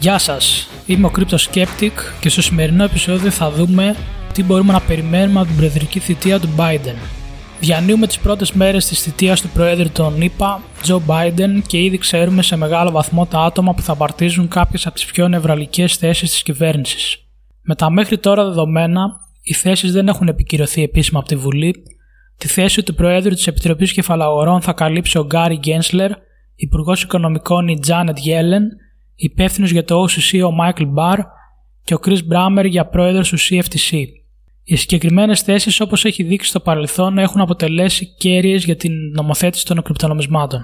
Γεια 0.00 0.18
σας, 0.18 0.68
είμαι 0.86 1.06
ο 1.06 1.10
Crypto 1.16 1.36
Skeptic 1.36 1.92
και 2.20 2.28
στο 2.28 2.42
σημερινό 2.42 2.84
επεισόδιο 2.84 3.30
θα 3.30 3.50
δούμε 3.50 3.96
τι 4.32 4.42
μπορούμε 4.42 4.72
να 4.72 4.80
περιμένουμε 4.80 5.38
από 5.38 5.48
την 5.48 5.56
προεδρική 5.56 5.98
θητεία 5.98 6.40
του 6.40 6.48
Biden. 6.56 6.94
Διανύουμε 7.60 8.06
τις 8.06 8.18
πρώτες 8.18 8.52
μέρες 8.52 8.86
της 8.86 9.02
θητείας 9.02 9.40
του 9.40 9.48
Προέδρου 9.48 9.90
των 9.90 10.20
ΗΠΑ, 10.20 10.62
Joe 10.86 11.00
Biden, 11.06 11.62
και 11.66 11.82
ήδη 11.82 11.98
ξέρουμε 11.98 12.42
σε 12.42 12.56
μεγάλο 12.56 12.90
βαθμό 12.90 13.26
τα 13.26 13.38
άτομα 13.38 13.74
που 13.74 13.82
θα 13.82 13.94
παρτίζουν 13.94 14.48
κάποιες 14.48 14.86
από 14.86 14.94
τις 14.94 15.04
πιο 15.04 15.28
νευραλικές 15.28 15.96
θέσεις 15.96 16.30
της 16.30 16.42
κυβέρνησης. 16.42 17.16
Με 17.62 17.74
τα 17.74 17.90
μέχρι 17.90 18.18
τώρα 18.18 18.44
δεδομένα, 18.44 19.10
οι 19.42 19.54
θέσεις 19.54 19.92
δεν 19.92 20.08
έχουν 20.08 20.28
επικυρωθεί 20.28 20.82
επίσημα 20.82 21.18
από 21.18 21.28
τη 21.28 21.36
Βουλή. 21.36 21.74
Τη 22.36 22.48
θέση 22.48 22.82
του 22.82 22.94
Προέδρου 22.94 23.34
της 23.34 23.46
Επιτροπής 23.46 23.92
Κεφαλαγορών 23.92 24.60
θα 24.60 24.72
καλύψει 24.72 25.18
ο 25.18 25.24
Γκάρι 25.24 25.56
Γκένσλερ, 25.56 26.10
Υπουργός 26.56 27.02
Οικονομικών 27.02 27.68
η 27.68 27.80
Janet 27.86 28.18
Yellen, 28.28 28.66
υπεύθυνος 29.20 29.70
για 29.70 29.84
το 29.84 30.04
OCC 30.04 30.40
ο 30.44 30.50
Michael 30.62 30.86
Barr 30.98 31.18
και 31.84 31.94
ο 31.94 31.98
Chris 32.04 32.18
Brammer 32.32 32.64
για 32.68 32.86
πρόεδρος 32.86 33.28
του 33.28 33.38
CFTC. 33.38 34.04
Οι 34.64 34.76
συγκεκριμένες 34.76 35.40
θέσεις, 35.40 35.80
όπως 35.80 36.04
έχει 36.04 36.22
δείξει 36.22 36.48
στο 36.48 36.60
παρελθόν, 36.60 37.18
έχουν 37.18 37.40
αποτελέσει 37.40 38.14
κέρυες 38.18 38.64
για 38.64 38.76
την 38.76 38.92
νομοθέτηση 39.14 39.64
των 39.64 39.82
κρυπτονομισμάτων. 39.82 40.60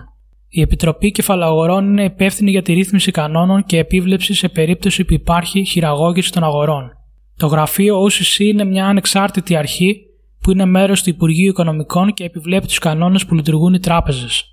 Η 0.48 0.61
Επιτροπή 0.61 1.11
Κεφαλαγορών 1.11 1.85
είναι 1.87 2.05
υπεύθυνη 2.05 2.51
για 2.51 2.62
τη 2.62 2.73
ρύθμιση 2.73 3.11
κανόνων 3.11 3.65
και 3.65 3.79
επίβλεψη 3.79 4.35
σε 4.35 4.48
περίπτωση 4.48 5.05
που 5.05 5.12
υπάρχει 5.12 5.65
χειραγώγηση 5.65 6.33
των 6.33 6.45
αγορών. 6.45 6.91
Το 7.37 7.47
γραφείο 7.47 8.03
OCC 8.05 8.39
είναι 8.39 8.65
μια 8.65 8.87
ανεξάρτητη 8.87 9.57
αρχή 9.57 10.01
που 10.41 10.51
είναι 10.51 10.65
μέρος 10.65 11.03
του 11.03 11.11
Υπουργείου 11.11 11.48
Οικονομικών 11.48 12.15
και 12.15 12.25
επιβλέπει 12.25 12.67
τους 12.67 12.79
κανόνες 12.79 13.27
που 13.27 13.34
λειτουργούν 13.34 13.75
οι 13.75 13.81
τράπεζες. 13.81 14.45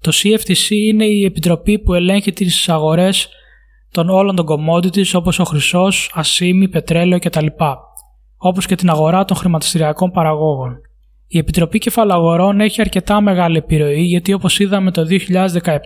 Το 0.00 0.12
CFTC 0.14 0.70
είναι 0.70 1.04
η 1.04 1.24
επιτροπή 1.24 1.78
που 1.78 1.94
ελέγχει 1.94 2.32
τις 2.32 2.68
αγορές 2.68 3.28
των 3.90 4.08
όλων 4.08 4.36
των 4.36 4.46
commodities 4.48 5.10
όπως 5.12 5.38
ο 5.38 5.44
χρυσός, 5.44 6.10
ασίμι, 6.14 6.68
πετρέλαιο 6.68 7.18
κτλ. 7.18 7.46
όπως 8.36 8.66
και 8.66 8.74
την 8.74 8.90
αγορά 8.90 9.24
των 9.24 9.36
χρηματιστηριακών 9.36 10.10
παραγόγων. 10.10 10.80
Η 11.26 11.38
Επιτροπή 11.38 11.78
Κεφαλαγορών 11.78 12.60
έχει 12.60 12.80
αρκετά 12.80 13.20
μεγάλη 13.20 13.56
επιρροή 13.56 14.02
γιατί 14.02 14.32
όπως 14.32 14.58
είδαμε 14.58 14.90
το 14.90 15.02
2017 15.02 15.78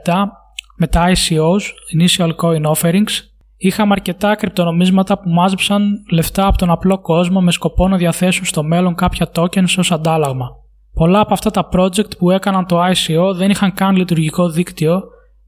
με 0.77 0.87
τα 0.87 1.13
ICOs, 1.13 1.63
Initial 1.99 2.31
Coin 2.35 2.73
Offerings, 2.73 3.33
είχαμε 3.57 3.93
αρκετά 3.93 4.35
κρυπτονομίσματα 4.35 5.19
που 5.19 5.29
μάζεψαν 5.29 6.05
λεφτά 6.11 6.47
από 6.47 6.59
τον 6.59 6.71
απλό 6.71 7.01
κόσμο 7.01 7.41
με 7.41 7.53
σκοπό 7.53 7.89
να 7.89 7.97
διαθέσουν 7.97 8.45
στο 8.45 8.63
μέλλον 8.63 8.95
κάποια 8.95 9.31
tokens 9.35 9.75
ως 9.79 9.93
αντάλλαγμα. 9.93 10.49
Πολλά 10.95 11.21
από 11.21 11.33
αυτά 11.33 11.51
τα 11.51 11.69
project 11.73 12.17
που 12.19 12.31
έκαναν 12.31 12.67
το 12.67 12.81
ICO 12.85 13.35
δεν 13.35 13.51
είχαν 13.51 13.75
καν 13.75 13.97
λειτουργικό 13.97 14.49
δίκτυο 14.49 15.03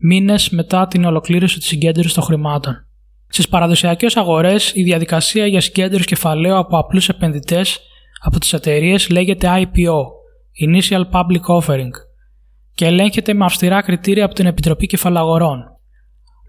μήνες 0.06 0.50
μετά 0.50 0.86
την 0.86 1.04
ολοκλήρωση 1.04 1.58
της 1.58 1.66
συγκέντρωσης 1.66 2.12
των 2.12 2.22
χρημάτων. 2.22 2.86
Στις 3.28 3.48
παραδοσιακές 3.48 4.16
αγορές, 4.16 4.72
η 4.74 4.82
διαδικασία 4.82 5.46
για 5.46 5.60
συγκέντρωση 5.60 6.04
κεφαλαίου 6.04 6.56
από 6.56 6.78
απλούς 6.78 7.08
επενδυτές 7.08 7.80
από 8.20 8.38
τις 8.38 8.52
εταιρείες 8.52 9.08
λέγεται 9.10 9.48
IPO, 9.50 9.96
Initial 10.66 11.00
Public 11.00 11.60
Offering, 11.60 11.90
και 12.74 12.86
ελέγχεται 12.86 13.34
με 13.34 13.44
αυστηρά 13.44 13.82
κριτήρια 13.82 14.24
από 14.24 14.34
την 14.34 14.46
Επιτροπή 14.46 14.86
Κεφαλαγορών. 14.86 15.62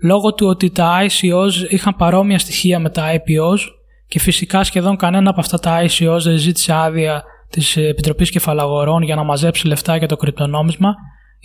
Λόγω 0.03 0.33
του 0.33 0.47
ότι 0.47 0.69
τα 0.69 0.99
ICOs 1.01 1.69
είχαν 1.69 1.95
παρόμοια 1.95 2.39
στοιχεία 2.39 2.79
με 2.79 2.89
τα 2.89 3.11
IPOs 3.13 3.59
και 4.07 4.19
φυσικά 4.19 4.63
σχεδόν 4.63 4.95
κανένα 4.95 5.29
από 5.29 5.39
αυτά 5.39 5.59
τα 5.59 5.81
ICOs 5.81 6.19
δεν 6.23 6.37
ζήτησε 6.37 6.73
άδεια 6.73 7.23
της 7.49 7.77
Επιτροπής 7.77 8.29
Κεφαλαγορών 8.31 9.01
για 9.01 9.15
να 9.15 9.23
μαζέψει 9.23 9.67
λεφτά 9.67 9.97
για 9.97 10.07
το 10.07 10.15
κρυπτονόμισμα, 10.15 10.95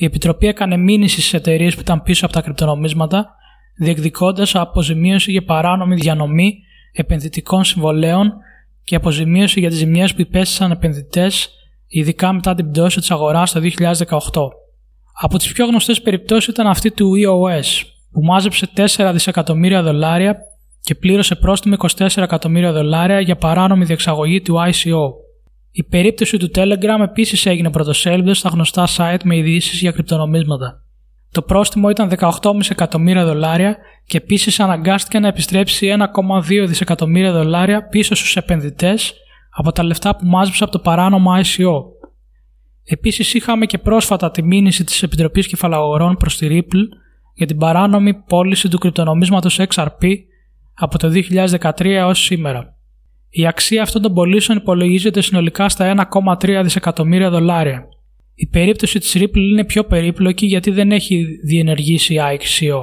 η 0.00 0.04
Επιτροπή 0.04 0.46
έκανε 0.46 0.76
μήνυση 0.76 1.20
στις 1.20 1.34
εταιρείες 1.34 1.74
που 1.74 1.80
ήταν 1.80 2.02
πίσω 2.02 2.24
από 2.24 2.34
τα 2.34 2.40
κρυπτονομίσματα, 2.40 3.34
διεκδικώντας 3.78 4.54
αποζημίωση 4.54 5.30
για 5.30 5.44
παράνομη 5.44 5.94
διανομή 5.94 6.58
επενδυτικών 6.92 7.64
συμβολέων 7.64 8.32
και 8.84 8.96
αποζημίωση 8.96 9.60
για 9.60 9.68
τις 9.68 9.78
ζημιές 9.78 10.14
που 10.14 10.20
υπέστησαν 10.20 10.70
επενδυτές, 10.70 11.50
ειδικά 11.88 12.32
μετά 12.32 12.54
την 12.54 12.70
πτώση 12.70 12.98
της 12.98 13.10
αγοράς 13.10 13.52
το 13.52 13.60
2018. 13.60 14.48
Από 15.20 15.38
τις 15.38 15.52
πιο 15.52 15.66
γνωστές 15.66 16.02
περιπτώσεις 16.02 16.46
ήταν 16.46 16.66
αυτή 16.66 16.90
του 16.90 17.12
EOS, 17.26 17.82
που 18.12 18.20
μάζεψε 18.22 18.68
4 18.76 19.10
δισεκατομμύρια 19.12 19.82
δολάρια 19.82 20.38
και 20.80 20.94
πλήρωσε 20.94 21.34
πρόστιμο 21.34 21.76
24 21.98 22.16
εκατομμύρια 22.16 22.72
δολάρια 22.72 23.20
για 23.20 23.36
παράνομη 23.36 23.84
διεξαγωγή 23.84 24.40
του 24.40 24.54
ICO. 24.54 25.00
Η 25.72 25.84
περίπτωση 25.84 26.36
του 26.36 26.50
Telegram 26.54 27.00
επίσης 27.02 27.46
έγινε 27.46 27.70
πρωτοσέλιδος 27.70 28.38
στα 28.38 28.48
γνωστά 28.48 28.88
site 28.96 29.24
με 29.24 29.36
ειδήσεις 29.36 29.80
για 29.80 29.90
κρυπτονομίσματα. 29.90 30.84
Το 31.30 31.42
πρόστιμο 31.42 31.90
ήταν 31.90 32.10
18,5 32.18 32.70
εκατομμύρια 32.70 33.24
δολάρια 33.24 33.76
και 34.06 34.16
επίσης 34.16 34.60
αναγκάστηκε 34.60 35.18
να 35.18 35.28
επιστρέψει 35.28 35.96
1,2 36.42 36.66
δισεκατομμύρια 36.66 37.32
δολάρια 37.32 37.86
πίσω 37.86 38.14
στους 38.14 38.36
επενδυτές 38.36 39.14
από 39.50 39.72
τα 39.72 39.84
λεφτά 39.84 40.16
που 40.16 40.26
μάζεψε 40.26 40.64
από 40.64 40.72
το 40.72 40.78
παράνομο 40.78 41.30
ICO. 41.36 41.82
Επίσης 42.84 43.34
είχαμε 43.34 43.66
και 43.66 43.78
πρόσφατα 43.78 44.30
τη 44.30 44.42
μήνυση 44.42 44.84
της 44.84 45.02
Επιτροπής 45.02 45.46
Κεφαλαγορών 45.46 46.16
προς 46.16 46.36
τη 46.36 46.46
Ripple 46.50 46.82
για 47.34 47.46
την 47.46 47.56
παράνομη 47.56 48.14
πώληση 48.14 48.68
του 48.68 48.78
κρυπτονομίσματος 48.78 49.60
XRP 49.68 50.14
από 50.74 50.98
το 50.98 51.08
2013 51.08 51.84
έως 51.84 52.24
σήμερα. 52.24 52.79
Η 53.30 53.46
αξία 53.46 53.82
αυτών 53.82 54.02
των 54.02 54.14
πωλήσεων 54.14 54.58
υπολογίζεται 54.58 55.20
συνολικά 55.20 55.68
στα 55.68 56.08
1,3 56.12 56.60
δισεκατομμύρια 56.62 57.30
δολάρια. 57.30 57.88
Η 58.34 58.46
περίπτωση 58.46 58.98
της 58.98 59.16
Ripple 59.18 59.36
είναι 59.36 59.64
πιο 59.64 59.84
περίπλοκη 59.84 60.46
γιατί 60.46 60.70
δεν 60.70 60.92
έχει 60.92 61.26
διενεργήσει 61.44 62.16
ICO. 62.18 62.80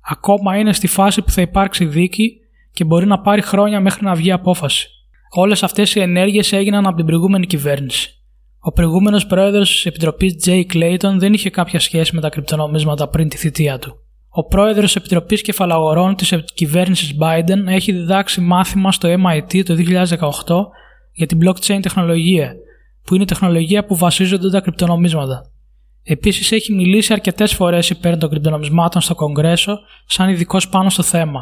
Ακόμα 0.00 0.56
είναι 0.56 0.72
στη 0.72 0.86
φάση 0.86 1.22
που 1.22 1.30
θα 1.30 1.40
υπάρξει 1.40 1.84
δίκη 1.84 2.36
και 2.72 2.84
μπορεί 2.84 3.06
να 3.06 3.20
πάρει 3.20 3.42
χρόνια 3.42 3.80
μέχρι 3.80 4.04
να 4.04 4.14
βγει 4.14 4.32
απόφαση. 4.32 4.88
Όλες 5.30 5.62
αυτές 5.62 5.94
οι 5.94 6.00
ενέργειες 6.00 6.52
έγιναν 6.52 6.86
από 6.86 6.96
την 6.96 7.06
προηγούμενη 7.06 7.46
κυβέρνηση. 7.46 8.12
Ο 8.60 8.72
προηγούμενος 8.72 9.26
πρόεδρος 9.26 9.70
της 9.70 9.86
Επιτροπής 9.86 10.36
Jay 10.46 10.62
Clayton 10.72 11.14
δεν 11.16 11.32
είχε 11.32 11.50
κάποια 11.50 11.80
σχέση 11.80 12.14
με 12.14 12.20
τα 12.20 12.28
κρυπτονομίσματα 12.28 13.08
πριν 13.08 13.28
τη 13.28 13.36
θητεία 13.36 13.78
του. 13.78 13.96
Ο 14.38 14.44
πρόεδρος 14.44 14.84
της 14.84 14.96
Επιτροπής 14.96 15.42
Κεφαλαγορών 15.42 16.14
της 16.16 16.34
κυβέρνησης 16.54 17.14
Biden 17.20 17.66
έχει 17.66 17.92
διδάξει 17.92 18.40
μάθημα 18.40 18.92
στο 18.92 19.08
MIT 19.08 19.62
το 19.64 19.74
2018 19.74 20.66
για 21.12 21.26
την 21.26 21.38
blockchain 21.42 21.78
τεχνολογία, 21.82 22.54
που 23.04 23.14
είναι 23.14 23.22
η 23.22 23.26
τεχνολογία 23.26 23.84
που 23.84 23.96
βασίζονται 23.96 24.50
τα 24.50 24.60
κρυπτονομίσματα. 24.60 25.50
Επίσης, 26.02 26.52
έχει 26.52 26.74
μιλήσει 26.74 27.12
αρκετές 27.12 27.54
φορές 27.54 27.90
υπέρ 27.90 28.18
των 28.18 28.30
κρυπτονομισμάτων 28.30 29.00
στο 29.00 29.14
Κογκρέσο, 29.14 29.78
σαν 30.06 30.28
ειδικός 30.28 30.68
πάνω 30.68 30.90
στο 30.90 31.02
θέμα. 31.02 31.40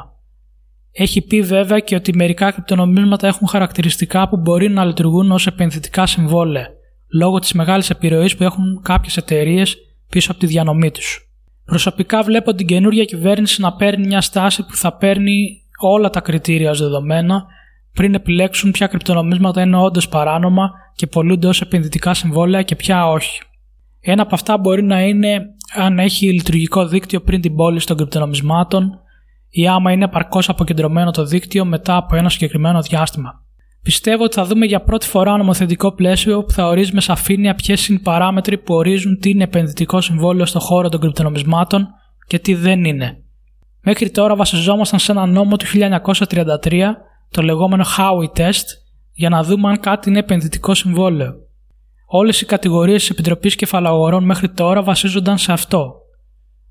Έχει 0.93 1.23
πει 1.23 1.43
βέβαια 1.43 1.79
και 1.79 1.95
ότι 1.95 2.17
μερικά 2.17 2.51
κρυπτονομίσματα 2.51 3.27
έχουν 3.27 3.49
χαρακτηριστικά 3.49 4.29
που 4.29 4.37
μπορεί 4.37 4.69
να 4.69 4.85
λειτουργούν 4.85 5.31
ως 5.31 5.47
επενδυτικά 5.47 6.07
συμβόλαια, 6.07 6.69
λόγω 7.13 7.39
της 7.39 7.53
μεγάλης 7.53 7.91
επιρροής 7.91 8.37
που 8.37 8.43
έχουν 8.43 8.81
κάποιες 8.83 9.17
εταιρείες 9.17 9.77
πίσω 10.09 10.31
από 10.31 10.41
τη 10.41 10.47
διανομή 10.47 10.91
τους. 10.91 11.26
Προσωπικά 11.67 12.23
βλέπω 12.23 12.55
την 12.55 12.67
καινούργια 12.67 13.05
κυβέρνηση 13.05 13.61
να 13.61 13.73
παίρνει 13.73 14.07
μια 14.07 14.21
στάση 14.21 14.67
που 14.67 14.77
θα 14.77 14.97
παίρνει 14.97 15.63
όλα 15.81 16.11
τα 16.11 16.21
κριτήρια 16.21 16.71
ως 16.71 16.81
δεδομένα 16.81 17.47
πριν 17.93 18.15
επιλέξουν 18.15 18.71
ποια 18.71 18.87
κρυπτονομίσματα 18.87 19.63
είναι 19.63 19.77
όντως 19.77 20.09
παράνομα 20.09 20.71
και 20.95 21.07
πολλούνται 21.07 21.47
ως 21.47 21.61
επενδυτικά 21.61 22.15
συμβόλαια 22.15 22.63
και 22.63 22.77
ποια 22.77 23.07
όχι. 23.07 23.41
Ένα 24.01 24.23
από 24.23 24.35
αυτά 24.35 24.59
μπορεί 24.59 24.83
να 24.83 25.01
είναι 25.01 25.41
αν 25.75 25.99
έχει 25.99 26.33
λειτουργικό 26.33 26.87
δίκτυο 26.87 27.21
πριν 27.21 27.41
την 27.41 27.55
πώληση 27.55 27.87
των 27.87 27.97
κρυπτονομισμάτων 27.97 29.01
ή 29.49 29.69
άμα 29.69 29.93
είναι 29.93 30.09
παρκώ 30.09 30.41
αποκεντρωμένο 30.47 31.11
το 31.11 31.25
δίκτυο 31.25 31.65
μετά 31.65 31.97
από 31.97 32.17
ένα 32.17 32.29
συγκεκριμένο 32.29 32.83
διάστημα. 32.83 33.46
Πιστεύω 33.87 34.25
ότι 34.25 34.35
θα 34.35 34.45
δούμε 34.45 34.67
για 34.67 34.81
πρώτη 34.81 35.07
φορά 35.07 35.37
νομοθετικό 35.37 35.93
πλαίσιο 35.93 36.45
που 36.45 36.53
θα 36.53 36.67
ορίζει 36.67 36.93
με 36.93 37.01
σαφήνεια 37.01 37.55
ποιες 37.55 37.89
είναι 37.89 37.99
οι 37.99 38.03
παράμετροι 38.03 38.59
που 38.59 38.75
ορίζουν 38.75 39.19
τι 39.19 39.31
είναι 39.31 39.45
επενδυτικό 39.45 40.01
συμβόλαιο 40.01 40.47
στον 40.47 40.61
χώρο 40.61 40.89
των 40.89 41.01
κρυπτονομισμάτων 41.01 41.87
και 42.27 42.39
τι 42.39 42.55
δεν 42.55 42.85
είναι. 42.85 43.23
Μέχρι 43.81 44.11
τώρα 44.11 44.37
βασιζόμασταν 44.37 44.99
σε 44.99 45.13
ένα 45.13 45.27
νόμο 45.27 45.57
του 45.57 45.65
1933, 45.75 46.83
το 47.31 47.43
λεγόμενο 47.43 47.85
Howey 47.99 48.39
Test, 48.39 48.65
για 49.13 49.29
να 49.29 49.43
δούμε 49.43 49.69
αν 49.69 49.81
κάτι 49.81 50.09
είναι 50.09 50.19
επενδυτικό 50.19 50.75
συμβόλαιο. 50.75 51.33
Όλες 52.07 52.41
οι 52.41 52.47
κατηγορίες 52.47 53.01
της 53.01 53.11
Επιτροπής 53.11 53.57
Κεφαλαγορών 53.57 54.25
μέχρι 54.25 54.49
τώρα 54.49 54.83
βασίζονταν 54.83 55.39
σε 55.39 55.53
αυτό. 55.53 55.95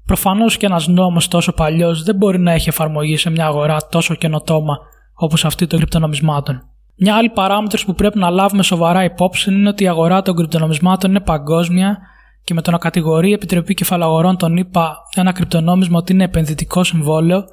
Προφανώς 0.06 0.58
και 0.58 0.66
ένας 0.66 0.88
νόμος 0.88 1.28
τόσο 1.28 1.54
παλιός 1.54 2.04
δεν 2.04 2.16
μπορεί 2.16 2.40
να 2.40 2.52
έχει 2.52 2.70
εφαρμογή 2.70 3.18
σε 3.18 3.30
μια 3.30 3.46
αγορά 3.46 3.78
τόσο 3.90 4.16
καινοτόμα 4.16 4.78
όπως 5.14 5.46
αυτή 5.46 5.68
των 5.68 5.80
κρυπτονομισμάτων. 5.80 6.70
Μια 6.98 7.16
άλλη 7.16 7.30
παράμετρος 7.30 7.86
που 7.86 7.94
πρέπει 7.94 8.18
να 8.18 8.30
λάβουμε 8.30 8.64
σοβαρά 8.64 9.04
υπόψη 9.04 9.54
είναι 9.54 9.70
ότι 9.70 9.84
η 9.84 9.88
αγορά 9.88 10.22
των 10.22 10.36
κρυπτονομισμάτων 10.36 11.10
είναι 11.10 11.20
παγκόσμια 11.20 11.98
και 12.44 12.54
με 12.54 12.62
το 12.62 12.72
να 12.72 12.78
κατηγορεί 12.78 13.30
η 13.30 13.34
Επιτροπή 13.34 13.74
Κεφαλαγορών 13.74 14.38
τον 14.38 14.58
είπα 14.58 14.98
ένα 15.16 15.32
κρυπτονόμισμα 15.32 15.98
ότι 15.98 16.14
είναι 16.14 16.24
επενδυτικό 16.24 16.84
συμβόλαιο, 16.84 17.44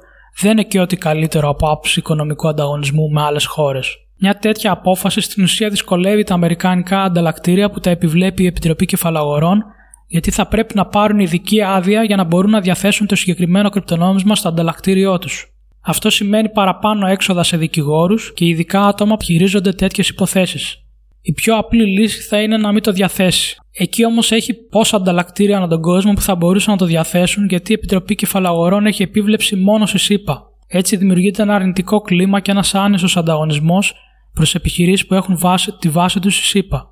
δεν 0.41 0.51
είναι 0.51 0.63
και 0.63 0.79
ό,τι 0.79 0.97
καλύτερο 0.97 1.49
από 1.49 1.69
άποψη 1.69 1.99
οικονομικού 1.99 2.47
ανταγωνισμού 2.47 3.09
με 3.09 3.21
άλλες 3.21 3.45
χώρες. 3.45 3.97
Μια 4.17 4.37
τέτοια 4.37 4.71
απόφαση 4.71 5.21
στην 5.21 5.43
ουσία 5.43 5.69
δυσκολεύει 5.69 6.23
τα 6.23 6.33
αμερικάνικα 6.33 7.01
ανταλλακτήρια 7.01 7.69
που 7.69 7.79
τα 7.79 7.89
επιβλέπει 7.89 8.43
η 8.43 8.45
Επιτροπή 8.45 8.85
Κεφαλαγορών, 8.85 9.63
γιατί 10.07 10.31
θα 10.31 10.47
πρέπει 10.47 10.75
να 10.75 10.85
πάρουν 10.85 11.19
ειδική 11.19 11.61
άδεια 11.61 12.03
για 12.03 12.15
να 12.15 12.23
μπορούν 12.23 12.51
να 12.51 12.59
διαθέσουν 12.59 13.07
το 13.07 13.15
συγκεκριμένο 13.15 13.69
κρυπτονόμισμα 13.69 14.35
στο 14.35 14.47
ανταλλακτήριό 14.47 15.17
τους. 15.17 15.52
Αυτό 15.85 16.09
σημαίνει 16.09 16.49
παραπάνω 16.49 17.07
έξοδα 17.07 17.43
σε 17.43 17.57
δικηγόρους 17.57 18.33
και 18.33 18.45
ειδικά 18.45 18.85
άτομα 18.85 19.17
που 19.17 19.23
χειρίζονται 19.23 19.71
τέτοιες 19.71 20.09
υποθέσεις. 20.09 20.77
Η 21.21 21.33
πιο 21.33 21.57
απλή 21.57 21.85
λύση 21.85 22.21
θα 22.21 22.41
είναι 22.41 22.57
να 22.57 22.71
μην 22.71 22.81
το 22.81 22.91
διαθέσει. 22.91 23.57
Εκεί 23.71 24.05
όμως 24.05 24.31
έχει 24.31 24.53
πόσα 24.53 24.95
ανταλλακτήρια 24.95 25.57
ανά 25.57 25.67
τον 25.67 25.81
κόσμο 25.81 26.13
που 26.13 26.21
θα 26.21 26.35
μπορούσαν 26.35 26.71
να 26.71 26.77
το 26.77 26.85
διαθέσουν 26.85 27.45
γιατί 27.49 27.71
η 27.71 27.75
Επιτροπή 27.75 28.15
Κεφαλαγορών 28.15 28.85
έχει 28.85 29.03
επίβλεψη 29.03 29.55
μόνο 29.55 29.85
σε 29.85 29.97
ΣΥΠΑ. 29.97 30.43
Έτσι 30.67 30.95
δημιουργείται 30.95 31.41
ένα 31.41 31.55
αρνητικό 31.55 32.01
κλίμα 32.01 32.39
και 32.39 32.51
ένας 32.51 32.75
άνισο 32.75 33.19
ανταγωνισμός 33.19 33.93
προς 34.33 34.55
επιχειρήσεις 34.55 35.07
που 35.07 35.13
έχουν 35.13 35.37
βάση, 35.37 35.71
τη 35.79 35.89
βάση 35.89 36.19
τους 36.19 36.35
στη 36.35 36.45
ΣΥΠΑ. 36.45 36.87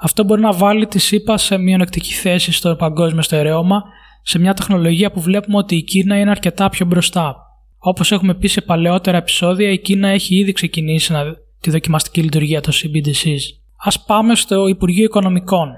Αυτό 0.00 0.24
μπορεί 0.24 0.40
να 0.40 0.52
βάλει 0.52 0.86
τη 0.86 0.98
ΣΥΠΑ 0.98 1.36
σε 1.36 1.58
μειονεκτική 1.58 2.12
θέση 2.12 2.52
στο 2.52 2.76
παγκόσμιο 2.76 3.22
στερεώμα 3.22 3.82
σε 4.22 4.38
μια 4.38 4.54
τεχνολογία 4.54 5.10
που 5.10 5.20
βλέπουμε 5.20 5.56
ότι 5.56 5.76
η 5.76 5.82
Κίνα 5.82 6.18
είναι 6.18 6.30
αρκετά 6.30 6.68
πιο 6.68 6.86
μπροστά. 6.86 7.43
Όπως 7.86 8.12
έχουμε 8.12 8.34
πει 8.34 8.48
σε 8.48 8.60
παλαιότερα 8.60 9.16
επεισόδια, 9.16 9.70
η 9.70 9.78
Κίνα 9.78 10.08
έχει 10.08 10.34
ήδη 10.34 10.52
ξεκινήσει 10.52 11.12
να... 11.12 11.24
τη 11.60 11.70
δοκιμαστική 11.70 12.22
λειτουργία 12.22 12.60
των 12.60 12.72
CBDCs. 12.72 13.40
Α 13.76 14.04
πάμε 14.04 14.34
στο 14.34 14.66
Υπουργείο 14.66 15.04
Οικονομικών. 15.04 15.68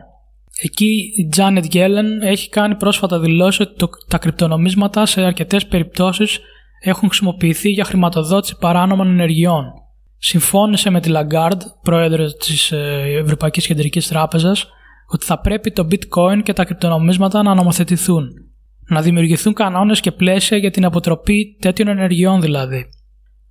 Εκεί 0.62 1.12
η 1.16 1.28
Janet 1.36 1.64
Yellen 1.72 2.22
έχει 2.22 2.48
κάνει 2.48 2.74
πρόσφατα 2.74 3.18
δηλώσεις 3.18 3.60
ότι 3.60 3.74
το... 3.76 3.88
τα 4.08 4.18
κρυπτονομίσματα 4.18 5.06
σε 5.06 5.20
αρκετές 5.20 5.66
περιπτώσεις 5.66 6.40
έχουν 6.80 7.08
χρησιμοποιηθεί 7.08 7.70
για 7.70 7.84
χρηματοδότηση 7.84 8.56
παράνομων 8.58 9.08
ενεργειών. 9.08 9.64
Συμφώνησε 10.18 10.90
με 10.90 11.00
τη 11.00 11.10
Lagarde, 11.14 11.60
πρόεδρο 11.82 12.26
της 12.26 12.72
ε, 12.72 13.02
Ευρωπαϊκής 13.24 13.66
Κεντρικής 13.66 14.08
Τράπεζας, 14.08 14.66
ότι 15.08 15.24
θα 15.24 15.40
πρέπει 15.40 15.72
το 15.72 15.88
bitcoin 15.90 16.42
και 16.42 16.52
τα 16.52 16.64
κρυπτονομίσματα 16.64 17.42
να 17.42 17.54
νομοθετηθούν 17.54 18.28
να 18.88 19.02
δημιουργηθούν 19.02 19.52
κανόνες 19.52 20.00
και 20.00 20.12
πλαίσια 20.12 20.56
για 20.56 20.70
την 20.70 20.84
αποτροπή 20.84 21.56
τέτοιων 21.60 21.88
ενεργειών 21.88 22.40
δηλαδή. 22.40 22.86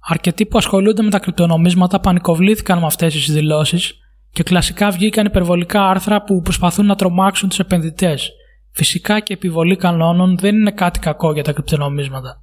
Αρκετοί 0.07 0.45
που 0.45 0.57
ασχολούνται 0.57 1.01
με 1.01 1.09
τα 1.09 1.19
κρυπτονομίσματα 1.19 1.99
πανικοβλήθηκαν 1.99 2.79
με 2.79 2.85
αυτές 2.85 3.13
τις 3.13 3.31
δηλώσεις 3.31 3.93
και 4.31 4.43
κλασικά 4.43 4.89
βγήκαν 4.89 5.25
υπερβολικά 5.25 5.89
άρθρα 5.89 6.23
που 6.23 6.41
προσπαθούν 6.41 6.85
να 6.85 6.95
τρομάξουν 6.95 7.49
τους 7.49 7.59
επενδυτές. 7.59 8.31
Φυσικά 8.71 9.19
και 9.19 9.33
η 9.33 9.35
επιβολή 9.35 9.75
κανόνων 9.75 10.37
δεν 10.37 10.55
είναι 10.55 10.71
κάτι 10.71 10.99
κακό 10.99 11.33
για 11.33 11.43
τα 11.43 11.51
κρυπτονομίσματα. 11.51 12.41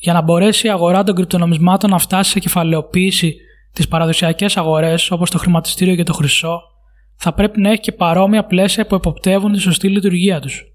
Για 0.00 0.12
να 0.12 0.22
μπορέσει 0.22 0.66
η 0.66 0.70
αγορά 0.70 1.02
των 1.02 1.14
κρυπτονομισμάτων 1.14 1.90
να 1.90 1.98
φτάσει 1.98 2.30
σε 2.30 2.38
κεφαλαιοποίηση 2.38 3.36
τι 3.72 3.86
παραδοσιακές 3.86 4.56
αγορές 4.56 5.10
όπως 5.10 5.30
το 5.30 5.38
χρηματιστήριο 5.38 5.94
και 5.94 6.02
το 6.02 6.12
χρυσό, 6.12 6.60
θα 7.16 7.32
πρέπει 7.32 7.60
να 7.60 7.70
έχει 7.70 7.80
και 7.80 7.92
παρόμοια 7.92 8.44
πλαίσια 8.44 8.86
που 8.86 8.94
εποπτεύουν 8.94 9.52
τη 9.52 9.60
σωστή 9.60 9.88
λειτουργία 9.88 10.40
τους. 10.40 10.71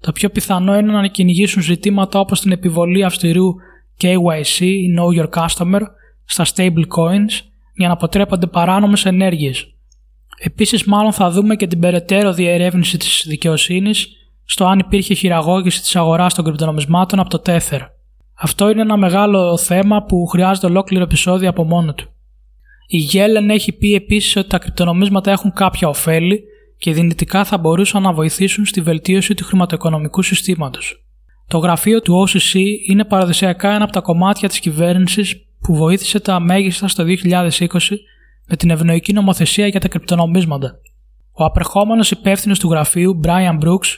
Το 0.00 0.12
πιο 0.12 0.30
πιθανό 0.30 0.78
είναι 0.78 0.92
να 0.92 1.06
κυνηγήσουν 1.06 1.62
ζητήματα 1.62 2.20
όπως 2.20 2.40
την 2.40 2.52
επιβολή 2.52 3.04
αυστηρού 3.04 3.54
KYC, 4.00 4.64
Know 4.98 5.20
Your 5.20 5.28
Customer, 5.28 5.80
στα 6.24 6.44
stablecoins 6.44 7.44
για 7.74 7.86
να 7.86 7.92
αποτρέπονται 7.92 8.46
παράνομες 8.46 9.04
ενέργειες. 9.04 9.72
Επίσης 10.38 10.84
μάλλον 10.84 11.12
θα 11.12 11.30
δούμε 11.30 11.56
και 11.56 11.66
την 11.66 11.80
περαιτέρω 11.80 12.32
διερεύνηση 12.32 12.96
της 12.96 13.24
δικαιοσύνης 13.28 14.08
στο 14.44 14.66
αν 14.66 14.78
υπήρχε 14.78 15.14
χειραγώγηση 15.14 15.80
της 15.80 15.96
αγοράς 15.96 16.34
των 16.34 16.44
κρυπτονομισμάτων 16.44 17.18
από 17.18 17.28
το 17.28 17.42
Tether. 17.46 17.80
Αυτό 18.34 18.70
είναι 18.70 18.80
ένα 18.80 18.96
μεγάλο 18.96 19.56
θέμα 19.56 20.02
που 20.02 20.26
χρειάζεται 20.26 20.66
ολόκληρο 20.66 21.04
επεισόδιο 21.04 21.48
από 21.48 21.64
μόνο 21.64 21.94
του. 21.94 22.08
Η 22.86 22.98
Yellen 23.12 23.48
έχει 23.48 23.72
πει 23.72 23.94
επίσης 23.94 24.36
ότι 24.36 24.48
τα 24.48 24.58
κρυπτονομίσματα 24.58 25.30
έχουν 25.30 25.52
κάποια 25.52 25.88
ωφέλη 25.88 26.42
και 26.78 26.92
δυνητικά 26.92 27.44
θα 27.44 27.58
μπορούσαν 27.58 28.02
να 28.02 28.12
βοηθήσουν 28.12 28.66
στη 28.66 28.80
βελτίωση 28.80 29.34
του 29.34 29.44
χρηματοοικονομικού 29.44 30.22
συστήματος. 30.22 31.04
Το 31.46 31.58
γραφείο 31.58 32.00
του 32.00 32.26
OCC 32.26 32.60
είναι 32.88 33.04
παραδοσιακά 33.04 33.74
ένα 33.74 33.84
από 33.84 33.92
τα 33.92 34.00
κομμάτια 34.00 34.48
της 34.48 34.58
κυβέρνησης 34.58 35.46
που 35.60 35.76
βοήθησε 35.76 36.20
τα 36.20 36.40
μέγιστα 36.40 36.88
στο 36.88 37.04
2020 37.04 37.48
με 38.48 38.56
την 38.56 38.70
ευνοϊκή 38.70 39.12
νομοθεσία 39.12 39.66
για 39.66 39.80
τα 39.80 39.88
κρυπτονομίσματα. 39.88 40.80
Ο 41.32 41.44
απερχόμενος 41.44 42.10
υπεύθυνος 42.10 42.58
του 42.58 42.70
γραφείου, 42.70 43.20
Brian 43.24 43.58
Brooks, 43.64 43.96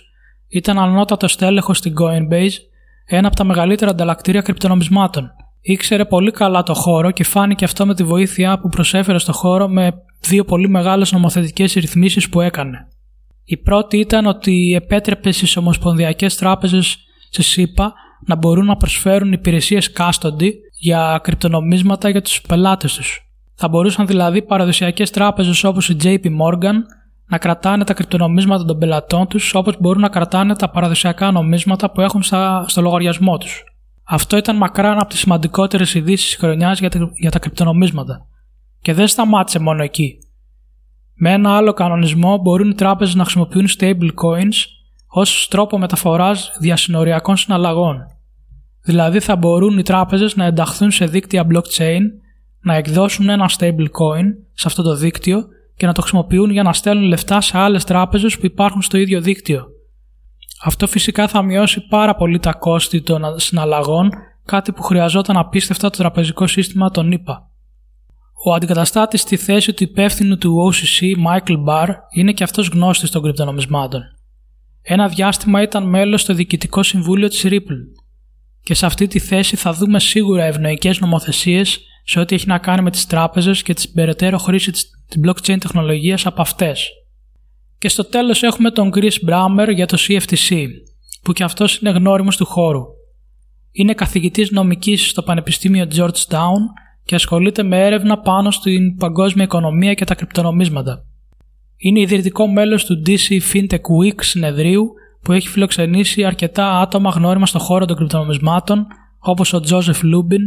ήταν 0.49 0.79
ανώτατος 0.79 1.37
τέλεχο 1.37 1.75
στην 1.75 1.95
Coinbase, 2.01 2.57
ένα 3.05 3.27
από 3.27 3.37
τα 3.37 3.45
μεγαλύτερα 3.45 3.91
ανταλλακτήρια 3.91 4.41
κρυπτονομισμάτων. 4.41 5.31
Ήξερε 5.61 6.05
πολύ 6.05 6.31
καλά 6.31 6.63
το 6.63 6.75
χώρο 6.75 7.11
και 7.11 7.25
φάνηκε 7.25 7.65
αυτό 7.65 7.87
με 7.87 7.95
τη 7.95 8.05
βοήθεια 8.05 8.59
που 8.59 8.69
προσέφερε 8.69 9.19
στο 9.19 9.33
χώρο 9.33 9.69
με 9.69 9.93
δύο 10.21 10.45
πολύ 10.45 10.69
μεγάλες 10.69 11.13
νομοθετικές 11.13 11.73
ρυθμίσεις 11.73 12.29
που 12.29 12.41
έκανε. 12.41 12.89
Η 13.45 13.57
πρώτη 13.57 13.99
ήταν 13.99 14.27
ότι 14.27 14.75
επέτρεπε 14.75 15.33
στις 15.33 15.57
ομοσπονδιακές 15.57 16.37
τράπεζες 16.37 16.99
σε 17.31 17.43
ΣΥΠΑ 17.43 17.93
να 18.27 18.37
μπορούν 18.37 18.67
να 18.67 18.77
προσφέρουν 18.77 19.33
υπηρεσίες 19.33 19.93
custody 19.97 20.51
για 20.79 21.21
κρυπτονομίσματα 21.23 22.09
για 22.09 22.23
τους 22.23 22.41
πελάτες 22.41 22.95
τους. 22.95 23.25
Θα 23.55 23.69
μπορούσαν 23.69 24.07
δηλαδή 24.07 24.43
παραδοσιακές 24.43 25.11
τράπεζες 25.11 25.65
όπως 25.65 25.89
η 25.89 25.97
JP 26.03 26.25
Morgan 26.25 26.75
να 27.27 27.39
κρατάνε 27.39 27.85
τα 27.85 27.95
κρυπτονομίσματα 27.95 28.65
των 28.65 28.79
πελατών 28.79 29.27
τους 29.27 29.55
όπως 29.55 29.77
μπορούν 29.81 30.01
να 30.01 30.09
κρατάνε 30.09 30.57
τα 30.57 30.71
παραδοσιακά 30.71 31.31
νομίσματα 31.31 31.91
που 31.91 32.01
έχουν 32.01 32.23
στο 32.67 32.81
λογαριασμό 32.81 33.39
τους. 33.39 33.65
Αυτό 34.13 34.37
ήταν 34.37 34.57
μακράν 34.57 34.99
από 34.99 35.09
τις 35.09 35.19
σημαντικότερες 35.19 35.95
ειδήσεις 35.95 36.27
της 36.27 36.37
χρονιάς 36.37 36.79
για 36.79 36.91
τα, 36.91 37.11
για 37.15 37.31
τα 37.31 37.39
κρυπτονομίσματα. 37.39 38.27
Και 38.81 38.95
δεν 38.95 39.07
σταμάτησε 39.07 39.59
μόνο 39.59 39.83
εκεί. 39.83 40.19
Με 41.15 41.33
ένα 41.33 41.57
άλλο 41.57 41.73
κανονισμό 41.73 42.39
μπορούν 42.39 42.71
οι 42.71 42.75
τράπεζες 42.75 43.15
να 43.15 43.23
χρησιμοποιούν 43.23 43.67
stable 43.79 44.09
coins 44.25 44.55
ως 45.07 45.49
τρόπο 45.51 45.79
μεταφοράς 45.79 46.57
διασυνοριακών 46.61 47.37
συναλλαγών. 47.37 47.99
Δηλαδή 48.83 49.21
θα 49.21 49.37
μπορούν 49.37 49.79
οι 49.79 49.83
τράπεζες 49.83 50.37
να 50.37 50.45
ενταχθούν 50.45 50.91
σε 50.91 51.05
δίκτυα 51.07 51.47
blockchain, 51.51 52.01
να 52.61 52.75
εκδώσουν 52.75 53.29
ένα 53.29 53.51
stable 53.59 53.87
coin 53.87 54.25
σε 54.53 54.67
αυτό 54.67 54.83
το 54.83 54.95
δίκτυο 54.95 55.47
και 55.77 55.87
να 55.87 55.93
το 55.93 56.01
χρησιμοποιούν 56.01 56.51
για 56.51 56.63
να 56.63 56.73
στέλνουν 56.73 57.07
λεφτά 57.07 57.41
σε 57.41 57.59
άλλες 57.59 57.85
τράπεζες 57.85 58.39
που 58.39 58.47
υπάρχουν 58.47 58.83
στο 58.83 58.99
ίδιο 58.99 59.21
δίκτυο. 59.21 59.67
Αυτό 60.63 60.87
φυσικά 60.87 61.29
θα 61.29 61.43
μειώσει 61.43 61.87
πάρα 61.87 62.15
πολύ 62.15 62.39
τα 62.39 62.53
κόστη 62.53 63.03
των 63.03 63.39
συναλλαγών, 63.39 64.11
κάτι 64.45 64.73
που 64.73 64.83
χρειαζόταν 64.83 65.37
απίστευτα 65.37 65.91
το 65.91 65.97
τραπεζικό 65.97 66.47
σύστημα 66.47 66.91
των 66.91 67.13
ΗΠΑ. 67.13 67.51
Ο 68.45 68.55
αντικαταστάτης 68.55 69.21
στη 69.21 69.37
θέση 69.37 69.73
του 69.73 69.83
υπεύθυνου 69.83 70.39
του 70.39 70.73
OCC, 70.73 71.05
Michael 71.27 71.65
Barr, 71.67 71.89
είναι 72.15 72.33
και 72.33 72.45
αυτός 72.45 72.69
γνώστης 72.69 73.11
των 73.11 73.23
κρυπτονομισμάτων. 73.23 74.03
Ένα 74.83 75.09
διάστημα 75.09 75.63
ήταν 75.63 75.89
μέλος 75.89 76.21
στο 76.21 76.35
διοικητικό 76.35 76.83
συμβούλιο 76.83 77.29
της 77.29 77.45
Ripple. 77.45 77.81
Και 78.63 78.75
σε 78.75 78.87
αυτή 78.87 79.07
τη 79.07 79.19
θέση 79.19 79.57
θα 79.57 79.73
δούμε 79.73 80.01
σίγουρα 80.01 80.45
ευνοϊκές 80.45 81.01
νομοθεσίες 81.01 81.81
σε 82.05 82.21
ό,τι 82.21 82.35
έχει 82.35 82.47
να 82.47 82.59
κάνει 82.59 82.83
με 82.83 82.91
τις 82.91 83.07
τράπεζες 83.07 83.63
και 83.63 83.75
την 83.75 83.93
περαιτέρω 83.93 84.39
χρήση 84.39 84.71
της 84.71 84.91
blockchain 85.25 85.57
τεχνολογίας 85.61 86.27
από 86.27 86.41
αυτές. 86.41 86.89
Και 87.81 87.89
στο 87.89 88.05
τέλος 88.05 88.43
έχουμε 88.43 88.71
τον 88.71 88.91
Chris 88.95 89.29
Brammer 89.29 89.75
για 89.75 89.87
το 89.87 89.99
CFTC, 90.01 90.67
που 91.23 91.33
και 91.33 91.45
αυτός 91.45 91.79
είναι 91.79 91.91
γνώριμος 91.91 92.37
του 92.37 92.45
χώρου. 92.45 92.83
Είναι 93.73 93.95
καθηγητής 93.95 94.51
νομικής 94.51 95.09
στο 95.09 95.23
Πανεπιστήμιο 95.23 95.87
Georgetown 95.97 96.61
και 97.05 97.15
ασχολείται 97.15 97.63
με 97.63 97.85
έρευνα 97.85 98.19
πάνω 98.19 98.51
στην 98.51 98.97
παγκόσμια 98.97 99.45
οικονομία 99.45 99.95
και 99.95 100.05
τα 100.05 100.15
κρυπτονομίσματα. 100.15 101.05
Είναι 101.77 102.01
ιδρυτικό 102.01 102.47
μέλος 102.47 102.85
του 102.85 103.03
DC 103.07 103.53
FinTech 103.53 104.05
Week 104.05 104.21
συνεδρίου 104.21 104.93
που 105.23 105.33
έχει 105.33 105.49
φιλοξενήσει 105.49 106.25
αρκετά 106.25 106.81
άτομα 106.81 107.11
γνώριμα 107.11 107.47
στον 107.47 107.61
χώρο 107.61 107.85
των 107.85 107.97
κρυπτονομισμάτων 107.97 108.87
όπως 109.19 109.53
ο 109.53 109.61
Joseph 109.71 110.03
Lubin, 110.03 110.45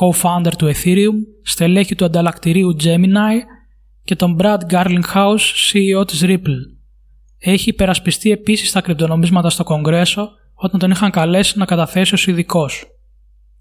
co-founder 0.00 0.52
του 0.58 0.66
Ethereum, 0.66 1.16
στελέχη 1.42 1.94
του 1.94 2.04
ανταλλακτηρίου 2.04 2.76
Gemini 2.84 3.38
και 4.04 4.16
τον 4.16 4.36
Brad 4.40 4.58
Garlinghouse, 4.70 5.36
CEO 5.72 6.06
της 6.06 6.22
Ripple. 6.24 6.58
Έχει 7.38 7.68
υπερασπιστεί 7.68 8.30
επίσης 8.30 8.72
τα 8.72 8.80
κρυπτονομίσματα 8.80 9.50
στο 9.50 9.64
Κογκρέσο 9.64 10.30
όταν 10.54 10.80
τον 10.80 10.90
είχαν 10.90 11.10
καλέσει 11.10 11.58
να 11.58 11.64
καταθέσει 11.64 12.14
ως 12.14 12.26
ειδικός. 12.26 12.84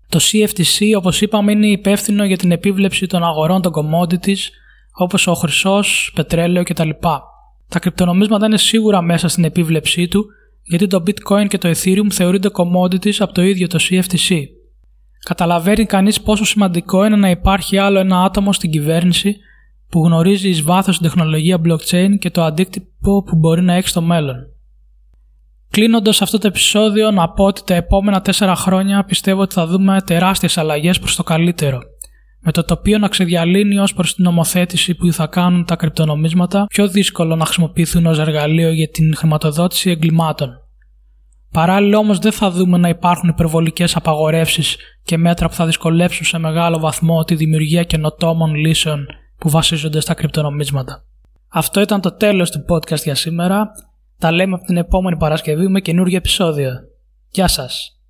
Το 0.09 0.19
CFTC, 0.21 0.97
όπως 0.97 1.21
είπαμε, 1.21 1.51
είναι 1.51 1.67
υπεύθυνο 1.67 2.25
για 2.25 2.37
την 2.37 2.51
επίβλεψη 2.51 3.07
των 3.07 3.23
αγορών 3.23 3.61
των 3.61 3.71
commodities, 3.75 4.39
όπως 4.93 5.27
ο 5.27 5.33
χρυσός, 5.33 6.11
πετρέλαιο 6.15 6.63
κτλ. 6.63 6.89
Τα 7.67 7.79
κρυπτονομίσματα 7.79 8.45
είναι 8.45 8.57
σίγουρα 8.57 9.01
μέσα 9.01 9.27
στην 9.27 9.43
επίβλεψή 9.43 10.07
του, 10.07 10.25
γιατί 10.63 10.87
το 10.87 11.03
bitcoin 11.07 11.47
και 11.47 11.57
το 11.57 11.69
ethereum 11.69 12.11
θεωρούνται 12.11 12.49
commodities 12.53 13.15
από 13.19 13.33
το 13.33 13.41
ίδιο 13.41 13.67
το 13.67 13.79
CFTC. 13.89 14.35
Καταλαβαίνει 15.25 15.85
κανείς 15.85 16.21
πόσο 16.21 16.45
σημαντικό 16.45 17.05
είναι 17.05 17.15
να 17.15 17.29
υπάρχει 17.29 17.77
άλλο 17.77 17.99
ένα 17.99 18.23
άτομο 18.23 18.53
στην 18.53 18.71
κυβέρνηση 18.71 19.35
που 19.91 20.05
γνωρίζει 20.05 20.49
εις 20.49 20.61
βάθος 20.61 20.97
την 20.97 21.07
τεχνολογία 21.07 21.61
blockchain 21.65 22.09
και 22.19 22.29
το 22.29 22.43
αντίκτυπο 22.43 23.23
που 23.23 23.35
μπορεί 23.35 23.61
να 23.61 23.73
έχει 23.73 23.87
στο 23.87 24.01
μέλλον. 24.01 24.35
Κλείνοντας 25.69 26.21
αυτό 26.21 26.37
το 26.37 26.47
επεισόδιο 26.47 27.11
να 27.11 27.29
πω 27.29 27.43
ότι 27.43 27.61
τα 27.65 27.75
επόμενα 27.75 28.21
4 28.37 28.53
χρόνια 28.55 29.03
πιστεύω 29.03 29.41
ότι 29.41 29.53
θα 29.53 29.67
δούμε 29.67 30.01
τεράστιες 30.05 30.57
αλλαγές 30.57 30.99
προς 30.99 31.15
το 31.15 31.23
καλύτερο 31.23 31.79
με 32.43 32.51
το 32.51 32.63
τοπίο 32.63 32.97
να 32.97 33.07
ξεδιαλύνει 33.07 33.79
ως 33.79 33.93
προς 33.93 34.15
την 34.15 34.23
νομοθέτηση 34.23 34.95
που 34.95 35.13
θα 35.13 35.27
κάνουν 35.27 35.65
τα 35.65 35.75
κρυπτονομίσματα 35.75 36.65
πιο 36.65 36.87
δύσκολο 36.87 37.35
να 37.35 37.45
χρησιμοποιηθούν 37.45 38.05
ως 38.05 38.19
εργαλείο 38.19 38.71
για 38.71 38.89
την 38.89 39.15
χρηματοδότηση 39.15 39.89
εγκλημάτων. 39.89 40.49
Παράλληλα 41.51 41.97
όμως 41.97 42.19
δεν 42.19 42.31
θα 42.31 42.51
δούμε 42.51 42.77
να 42.77 42.89
υπάρχουν 42.89 43.29
υπερβολικές 43.29 43.95
απαγορεύσεις 43.95 44.77
και 45.03 45.17
μέτρα 45.17 45.47
που 45.47 45.53
θα 45.53 45.65
δυσκολεύσουν 45.65 46.25
σε 46.25 46.37
μεγάλο 46.37 46.79
βαθμό 46.79 47.23
τη 47.23 47.35
δημιουργία 47.35 47.83
καινοτόμων 47.83 48.55
λύσεων 48.55 49.05
που 49.41 49.49
βασίζονται 49.49 49.99
στα 49.99 50.13
κρυπτονομίσματα. 50.13 51.05
Αυτό 51.47 51.81
ήταν 51.81 52.01
το 52.01 52.11
τέλος 52.11 52.51
του 52.51 52.65
podcast 52.69 53.03
για 53.03 53.15
σήμερα. 53.15 53.71
Τα 54.17 54.31
λέμε 54.31 54.55
από 54.55 54.65
την 54.65 54.77
επόμενη 54.77 55.17
Παρασκευή 55.17 55.67
με 55.67 55.79
καινούργιο 55.79 56.17
επεισόδιο. 56.17 56.71
Γεια 57.29 57.47
σας! 57.47 58.00